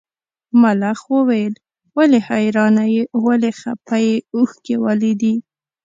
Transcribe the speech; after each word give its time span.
ملخ 0.61 0.99
وویل 1.15 1.53
ولې 1.97 2.19
حیرانه 2.27 2.83
یې 2.93 3.03
ولې 3.25 3.51
خپه 3.59 3.95
یې 4.05 4.15
اوښکي 4.35 4.75
ولې 4.85 5.13
دي. 5.21 5.35